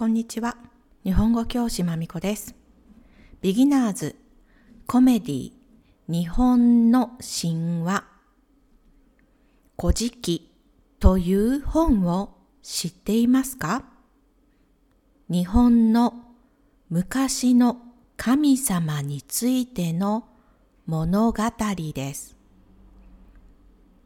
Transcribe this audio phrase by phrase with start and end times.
[0.00, 0.56] こんにちは。
[1.04, 2.54] 日本語教師まみこです。
[3.42, 4.16] ビギナーズ
[4.86, 5.52] コメディ
[6.08, 8.04] 日本の神話
[9.78, 10.50] 古事記
[11.00, 13.84] という本を知っていますか？
[15.28, 16.14] 日本の
[16.88, 17.76] 昔の
[18.16, 20.26] 神様についての
[20.86, 21.42] 物語
[21.94, 22.38] です。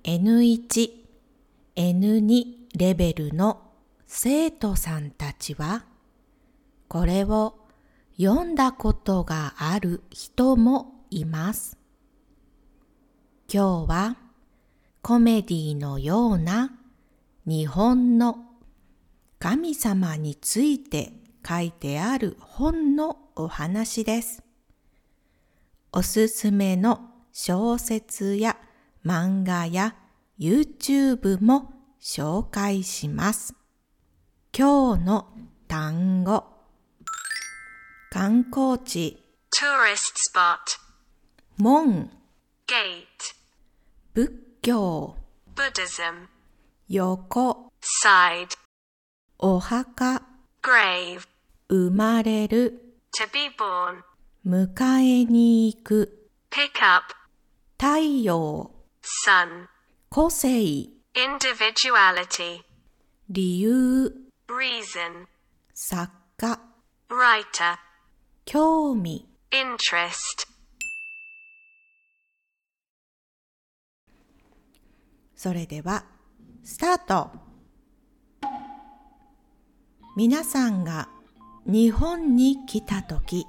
[0.03, 0.91] N1、
[1.77, 2.45] N2
[2.77, 3.61] レベルの
[4.07, 5.87] 生徒さんたちは、
[6.95, 7.59] これを
[8.21, 11.77] 読んだことがある人もいます。
[13.53, 14.17] 今日は
[15.03, 16.71] コメディのような
[17.47, 18.37] 日本の
[19.41, 21.13] 神様について
[21.45, 24.45] 書いてある本のお話です。
[25.91, 27.01] おすすめの
[27.33, 28.57] 小説や
[29.05, 29.97] 漫画や
[30.39, 33.57] YouTube も紹介します。
[34.57, 35.27] 今日の
[35.67, 36.54] 単語
[38.15, 39.21] 観光地
[39.51, 40.79] tourist spot
[41.57, 42.13] 門
[42.69, 43.35] gate
[44.15, 45.17] 仏教
[45.57, 46.29] Buddhism
[46.87, 48.57] 横 side
[49.39, 50.23] お墓
[50.63, 51.27] grave
[51.69, 54.05] 生まれる to be born
[54.47, 57.13] 迎えに行く pick up
[57.77, 58.71] 太陽
[59.27, 59.67] sun
[60.09, 62.63] 個性 individuality
[63.29, 65.27] 理由 reason
[65.75, 66.61] 作家
[67.09, 67.84] writer
[68.47, 69.27] 興味。
[69.51, 70.47] Interest.
[75.35, 76.05] それでは
[76.63, 77.31] スタート。
[80.15, 81.09] 皆さんが
[81.67, 83.47] 日本に来た時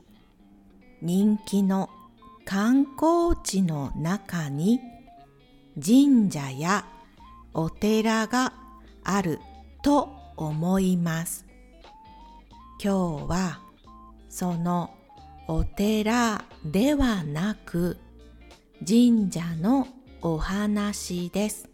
[1.01, 1.89] 人気の
[2.45, 4.79] 観光地の中に
[5.75, 6.85] 神社や
[7.53, 8.53] お寺が
[9.03, 9.41] ある
[9.83, 11.45] と思います。
[12.81, 13.64] 今日は
[14.37, 14.93] その
[15.47, 17.95] お寺ではなく
[18.85, 19.87] 神社の
[20.21, 21.69] お話です。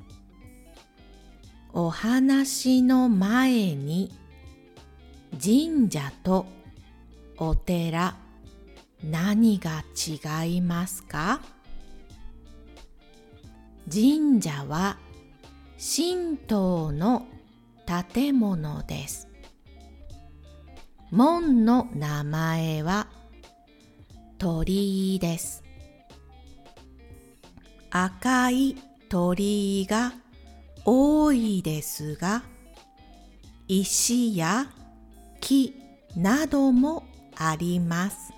[1.74, 4.12] お話の前に
[5.44, 6.46] 神社と
[7.38, 8.16] お寺
[9.04, 9.84] 何が
[10.44, 11.42] 違いますか？
[13.92, 15.00] 神社は
[15.80, 17.26] 神道の
[18.14, 19.31] 建物です。
[21.12, 23.08] 門の名前は
[24.38, 25.62] 鳥居です。
[27.90, 28.78] 赤い
[29.10, 30.14] 鳥居が
[30.86, 32.44] 多いですが、
[33.68, 34.68] 石や
[35.42, 35.76] 木
[36.16, 37.04] なども
[37.36, 38.32] あります。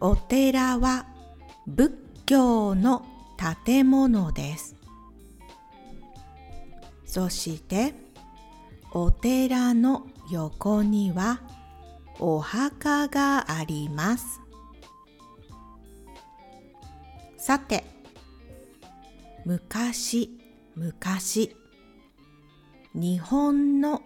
[0.00, 1.06] お寺は
[1.68, 1.92] 仏
[2.26, 3.06] 教の
[3.64, 4.74] 建物です。
[7.06, 7.94] そして
[8.92, 11.40] お寺の横には
[12.18, 14.40] お墓があります。
[17.38, 17.84] さて、
[19.44, 20.38] 昔
[20.76, 21.56] 昔
[22.94, 24.02] 日本の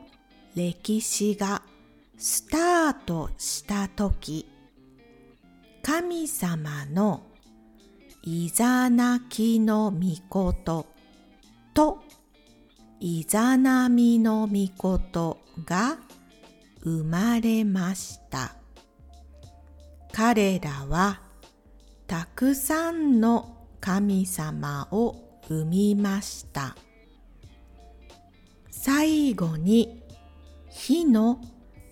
[0.54, 1.62] 歴史が
[2.16, 4.48] スタートした時
[5.82, 7.22] 神様の
[8.22, 10.86] イザナキの御事
[11.74, 12.02] と
[13.00, 15.98] イザナミの御事が
[16.84, 18.54] 生まれました。
[20.12, 21.22] 彼らは
[22.06, 26.76] たくさんの神様を生みました。
[28.70, 30.02] 最後に
[30.70, 31.40] 火の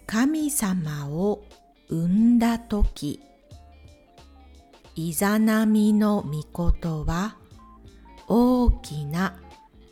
[0.06, 1.44] 神様を
[1.88, 3.20] 生んだとき、
[4.94, 7.36] イザナミの御事は
[8.28, 9.41] 大きな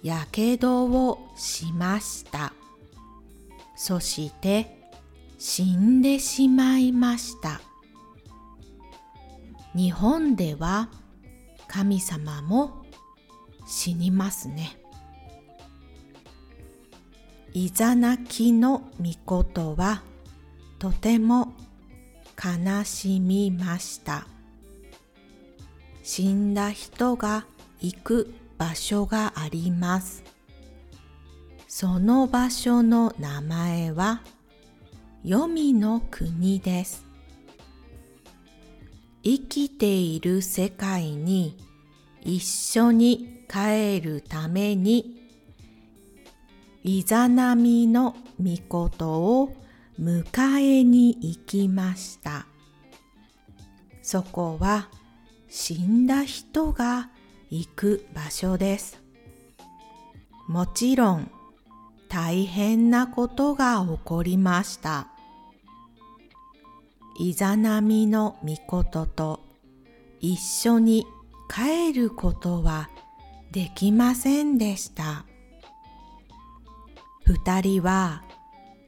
[0.03, 2.53] やけどをしました。
[3.77, 4.80] そして
[5.43, 7.63] 死んでしまいました。
[9.75, 10.91] 日本では
[11.67, 12.85] 神様も
[13.67, 14.77] 死にますね。
[17.55, 20.03] いざなきの御事は
[20.79, 21.55] とても
[22.37, 24.27] 悲しみました。
[26.03, 27.47] 死んだ人が
[27.81, 30.23] 行く場所があります。
[31.67, 34.21] その場所の名前は、
[35.23, 37.05] 黄泉の国です。
[39.23, 41.59] 生きている世界に
[42.23, 45.29] 一緒に帰るために、
[46.83, 49.55] イザナミの御事を
[50.01, 52.47] 迎えに行きました。
[54.01, 54.89] そこは
[55.51, 57.11] 死んだ人が
[57.51, 59.03] 行く場所です。
[60.49, 61.31] もちろん
[62.11, 65.07] 大変なことが起こりました。
[67.21, 69.41] イザナミの御事と
[70.19, 71.07] 一緒に
[71.49, 72.91] 帰ることは
[73.53, 75.25] できませんでした。
[77.25, 78.25] 二人は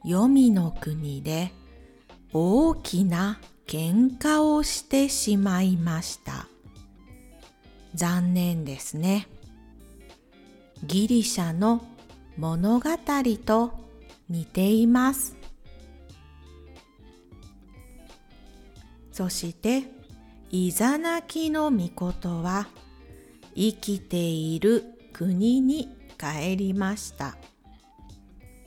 [0.03, 1.53] 黄泉の国で
[2.33, 6.47] 大きな喧嘩をしてしまいました。
[7.95, 9.29] 残念ですね。
[10.83, 11.85] ギリシャの
[12.37, 12.89] 物語
[13.45, 13.73] と
[14.29, 15.35] 似ています。
[19.11, 19.83] そして
[20.49, 22.67] イザナキの御事は
[23.55, 24.83] 生きている
[25.13, 25.87] 国に
[26.17, 27.37] 帰りました。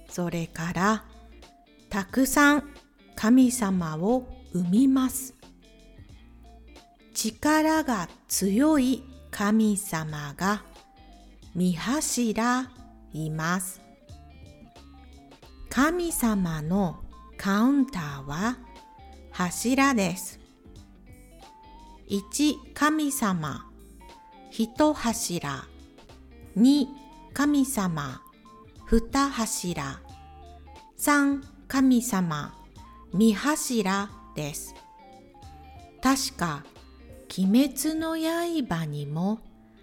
[0.08, 1.04] それから
[1.90, 2.70] たくさん
[3.16, 5.34] 神様を生みます。
[7.14, 10.62] 力が強い神様が
[11.54, 12.70] 見柱
[13.24, 13.80] います。
[15.70, 17.00] 神様の
[17.36, 18.58] カウンターは
[19.30, 20.40] 柱です。
[22.08, 23.66] 1神様
[24.52, 25.66] 1柱
[26.56, 26.86] 2
[27.34, 28.22] 神様
[28.88, 30.00] 2柱
[30.98, 32.54] 3神様
[33.12, 34.74] 三柱です。
[36.02, 36.64] 確か
[37.36, 39.40] 鬼滅の刃にも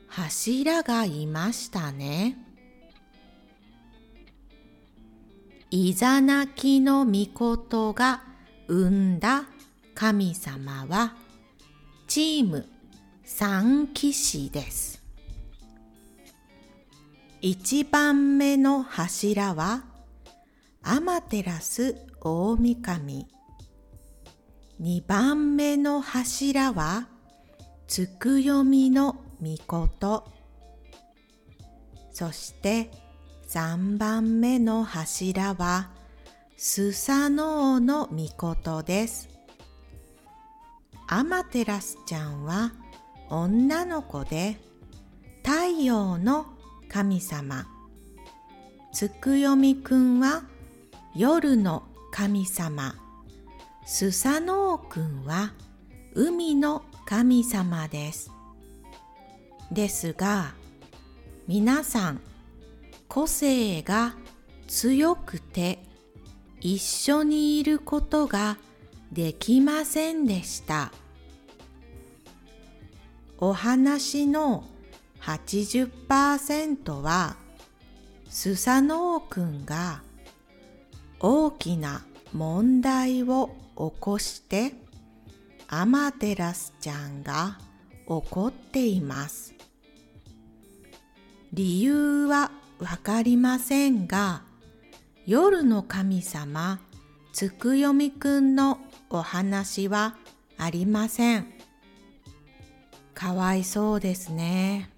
[0.08, 2.38] 柱がいましたね。
[5.76, 8.22] イザナキの御事が
[8.68, 9.46] 生んだ
[9.96, 11.16] 神様は
[12.06, 12.68] チーム
[13.24, 15.02] 三騎士です。
[17.42, 19.84] 一番目の柱は
[20.84, 23.26] アマテラス大神
[24.80, 27.08] 二番目の柱は
[27.88, 30.30] つくよみのみこと
[32.12, 32.92] そして
[33.54, 35.92] 3番目の柱は
[36.58, 39.30] スサノオのみことです。
[41.08, 42.72] アマテラスちゃんは
[43.30, 44.58] 女の子で
[45.44, 46.48] 太陽の
[46.90, 47.68] 神様。
[48.92, 50.42] つくよみくんは
[51.16, 52.96] 夜の神様。
[53.86, 55.54] スサノオくんは
[56.16, 58.32] 海の神様です。
[59.72, 60.56] ですが、
[61.48, 62.22] 皆さん
[63.14, 64.16] 個性が
[64.68, 65.78] 強くて
[66.62, 68.58] 一緒にいることが
[69.12, 70.92] できませんでした。
[73.38, 74.64] お話の
[75.22, 77.36] 80%は
[78.32, 80.02] スサノオくんが
[81.20, 84.74] 大きな問題を起こして
[85.68, 87.60] アマテラスちゃんが
[88.08, 89.54] 怒っています。
[91.54, 94.44] 理由はわかりませんが、
[95.26, 96.80] 夜の神様
[97.32, 98.80] つくよみくんの
[99.10, 100.18] お話は
[100.58, 101.54] ありません。
[103.14, 104.90] かわいそうですね。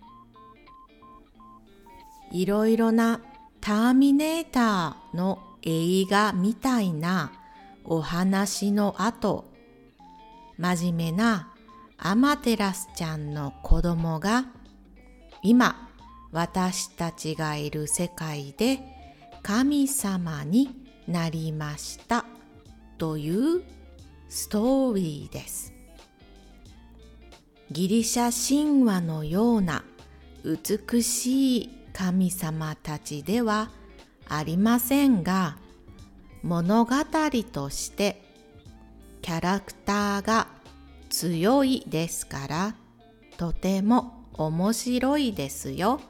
[2.32, 3.22] いろいろな
[3.62, 7.32] ターミネーターの映画みたいな
[7.84, 9.46] お話の後、
[10.58, 11.54] 真面目な
[11.98, 14.46] アマテラスちゃんの子供が
[15.44, 15.85] 今
[16.36, 18.80] 私たちがいる世界で
[19.42, 20.70] 神様に
[21.08, 22.26] なりました
[22.98, 23.64] という
[24.28, 25.74] ストーリーです。
[27.72, 29.86] ギリシャ神話のような
[30.44, 33.72] 美しい神様たちでは
[34.28, 35.58] ありませんが
[36.44, 36.92] 物語
[37.54, 38.22] として
[39.22, 40.50] キャラクターが
[41.10, 42.76] 強いですから
[43.38, 46.02] とても面白いですよ。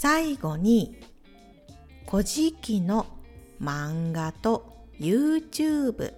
[0.00, 0.96] 最後に
[2.08, 3.06] 古事記の
[3.60, 6.14] 漫画と YouTube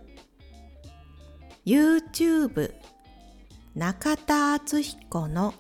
[1.65, 2.75] YouTube
[3.75, 5.55] 中田敦彦の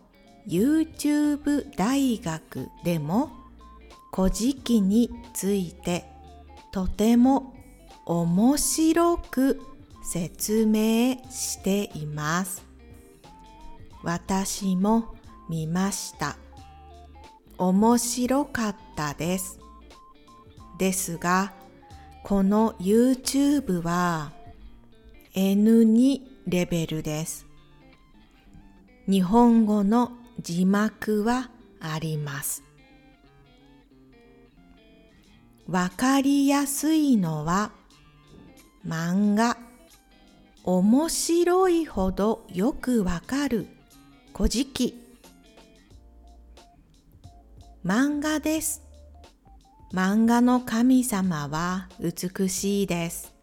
[0.46, 3.30] YouTube 大学でも
[4.14, 6.04] 古事記について
[6.72, 7.54] とても
[8.04, 9.62] 面白く
[10.04, 12.62] 説明しています。
[14.02, 15.14] 私も
[15.48, 16.36] 見ました。
[17.60, 19.60] 面白かったです。
[20.78, 21.52] ですが、
[22.24, 24.32] この YouTube は
[25.34, 27.46] N2 レベルです。
[29.06, 31.50] 日本語の字幕は
[31.80, 32.64] あります。
[35.68, 37.72] わかりやすいのは
[38.86, 39.58] 漫画
[40.64, 43.66] 面白いほどよくわかる
[44.34, 45.09] 古事記
[47.84, 48.82] 漫画です
[49.92, 53.34] 漫画の神様は美しいです。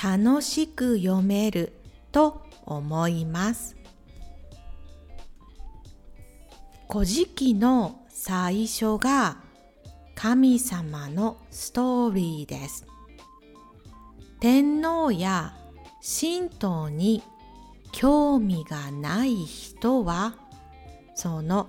[0.00, 1.72] 楽しく読める
[2.12, 3.76] と思います。
[6.88, 9.38] 古事記の最初が
[10.14, 12.86] 神様のストーリーです。
[14.38, 15.56] 天皇や
[16.00, 17.24] 神道に
[17.90, 20.36] 興味がない人は
[21.16, 21.68] その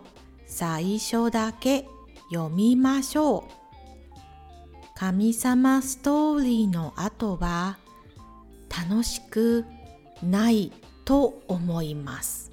[0.50, 1.86] 最初だけ
[2.32, 3.53] 読みましょう。
[4.96, 7.77] 神様ストーリーの後は
[8.70, 9.63] 楽しく
[10.22, 10.74] ない
[11.06, 12.51] と思います。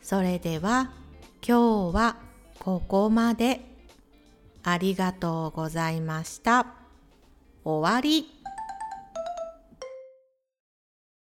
[0.00, 0.92] それでは
[1.46, 2.16] 今日は
[2.58, 3.60] ここまで
[4.62, 6.66] ありがとうございました。
[7.64, 8.41] 終わり。